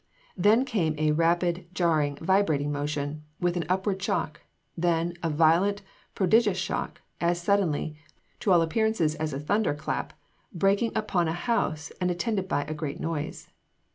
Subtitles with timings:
[0.35, 4.41] Then came a "rapid, jarring, vibrating motion," with an upward shock:
[4.75, 5.83] then a "violent,
[6.15, 7.99] prodigious shock, as suddenly,
[8.39, 10.13] to all appearances as a thunderclap
[10.51, 13.49] breaking upon a house and attended by a great noise."